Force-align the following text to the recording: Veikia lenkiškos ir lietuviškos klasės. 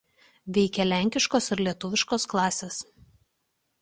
Veikia 0.57 0.85
lenkiškos 0.87 1.49
ir 1.55 1.63
lietuviškos 1.67 2.29
klasės. 2.33 2.81